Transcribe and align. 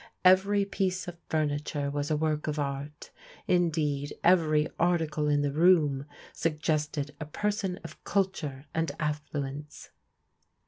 Every 0.25 0.65
piece 0.65 1.07
of 1.07 1.19
furniture 1.29 1.91
was 1.91 2.09
a 2.09 2.17
work 2.17 2.47
of 2.47 2.57
art. 2.57 3.11
Indeed, 3.47 4.13
every 4.23 4.67
article 4.79 5.27
in 5.27 5.43
the 5.43 5.51
room 5.51 6.07
suggested 6.33 7.15
a 7.19 7.25
person 7.27 7.77
of 7.83 8.03
culture 8.03 8.65
and 8.73 8.91
affluence. 8.99 9.91